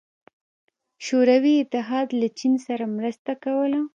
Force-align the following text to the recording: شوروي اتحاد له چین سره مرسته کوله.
شوروي 1.05 1.53
اتحاد 1.63 2.07
له 2.19 2.27
چین 2.39 2.53
سره 2.65 2.83
مرسته 2.97 3.31
کوله. 3.43 3.81